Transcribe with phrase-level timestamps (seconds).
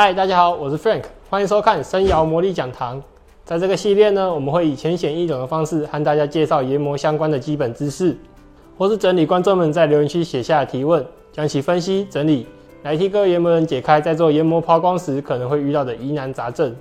[0.00, 3.02] 嗨，大家好，我是 Frank，欢迎收看生窑魔力讲堂。
[3.44, 8.16] 在这个系列呢，我们会以浅显易懂的方式和大家介绍研磨相关的基本知识，
[8.76, 12.46] 或是整理观众们在留言区写下的提问，将其分析整理，
[12.84, 16.72] 来替各位研磨人解开在做研磨抛光时可能会遇到的疑难杂症。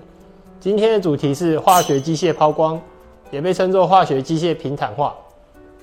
[0.59, 2.79] 今天的主题是化学机械抛光，
[3.31, 5.15] 也被称作化学机械平坦化，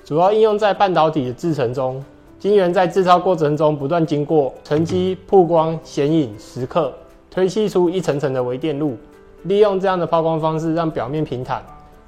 [0.05, 2.01] 主要应用在半导体的制程中。
[2.39, 6.93] 晶圆在制造过程中不断经过沉积、曝光、显影、蚀刻。
[7.35, 8.95] 推析出一层层的微电路，
[9.43, 11.61] 利用这样的抛光方式让表面平坦，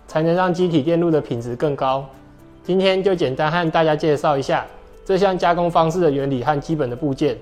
[0.07, 2.05] 才能让机体电路的品质更高。
[2.63, 4.65] 今天就简单和大家介绍一下
[5.03, 7.37] 这项加工方式的原理和基本的部件。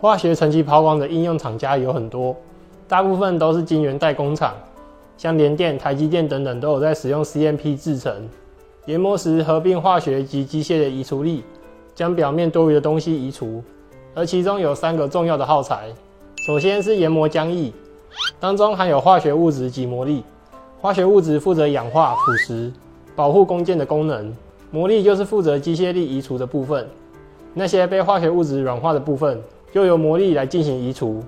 [0.00, 2.34] 化学沉积抛光的应用厂家有很多，
[2.88, 4.52] 大部分都是晶圆代工厂，
[5.16, 8.28] 像联电、台积电等等都有在使用 CMP 制程。
[8.86, 11.44] 研磨时合并化学及机械的移除力，
[11.94, 13.62] 将表面多余的东西移除，
[14.12, 15.84] 而其中有三个重要的耗材。
[16.44, 17.72] 首先是研磨浆液，
[18.40, 20.24] 当中含有化学物质及魔力。
[20.80, 22.68] 化学物质负责氧化、腐蚀、
[23.14, 24.34] 保护弓箭的功能，
[24.72, 26.84] 魔力就是负责机械力移除的部分。
[27.54, 29.40] 那些被化学物质软化的部分，
[29.72, 31.22] 就由魔力来进行移除。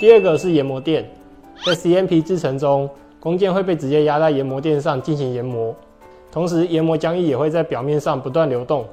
[0.00, 1.10] 第二个是研磨垫，
[1.66, 5.74] 在 CMP 制程中，弓箭会被直接压在研磨垫上进行研磨，
[6.30, 8.86] 同时研磨浆液也会在表面上不断流动。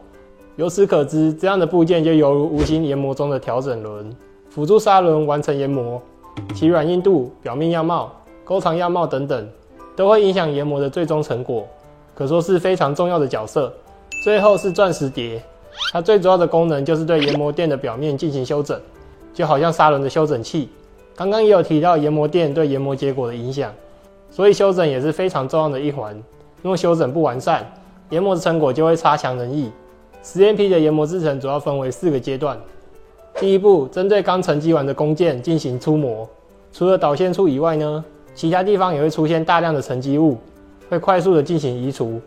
[0.55, 4.11] 由此可知，这样的部件就犹如无形研磨中的调整轮。
[4.49, 6.01] 辅助砂轮完成研磨，
[6.55, 8.11] 其软硬度、表面样貌、
[8.43, 9.47] 沟藏样貌等等，
[9.95, 11.67] 都会影响研磨的最终成果，
[12.15, 13.71] 可说是非常重要的角色。
[14.23, 15.41] 最后是钻石碟，
[15.93, 18.79] 它最主要的功能就是对研磨垫的表面进行修整，
[19.33, 20.67] 就好像砂轮的修整器。
[21.15, 23.71] 刚刚也有提到研磨垫对研磨结果的影响，
[24.31, 26.19] 所以修整也是非常重要的一环。
[26.63, 27.71] 若修整不完善，
[28.09, 29.71] 研磨的成果就会差强人意。
[30.23, 32.59] 实验 P 的研磨制程主要分为四个阶段。
[33.37, 36.27] 第一步，针对刚沉积完的工件进行粗磨。
[36.71, 38.03] 除了导线处以外呢，
[38.35, 40.37] 其他地方也会出现大量的沉积物，
[40.89, 42.19] 会快速的进行移除。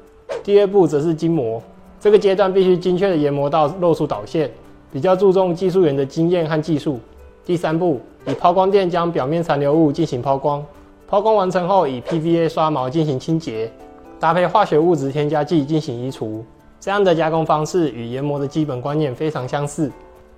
[0.43, 1.63] 第二步则是精磨，
[2.01, 4.51] 这个阶段必须精确的研磨到露出导线，
[4.91, 6.99] 比较注重技术员的经验和技术。
[7.45, 10.65] 第三步，以抛光垫将表面残留物进行抛光。
[11.07, 13.71] 抛光完成后，以 PVA 刷毛进行清洁，
[14.19, 16.45] 搭配化学物质添加剂进行移除。
[16.81, 19.93] 这样的加工方式与研磨的基本观念非常相似。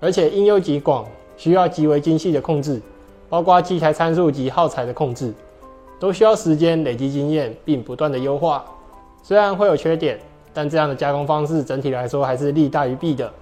[0.05, 1.03] 而且应用极广，
[1.35, 2.79] 需要极为精细的控制，
[3.31, 5.33] 包括器材参数及耗材的控制，
[5.99, 8.63] 都需要时间累积经验，并不断的优化。
[9.23, 10.21] 虽然会有缺点，
[10.53, 13.33] 但这样的加工方式整体来说还是利大于弊的。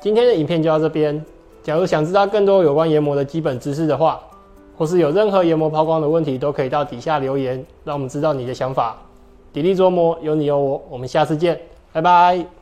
[0.00, 1.24] 今天的影片就到这边。
[1.62, 4.20] 假如想知道更多有关研磨的基本知识的话，
[4.76, 8.96] 或是有任何研磨抛光的问题，都可以到底下留言，让我们知道你的想法。
[9.54, 11.60] 砥砺琢磨，有你有我，我们下次见，
[11.92, 12.61] 拜拜。